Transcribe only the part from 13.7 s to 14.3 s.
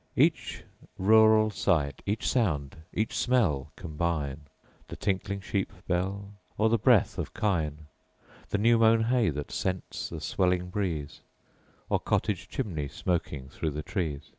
the trees.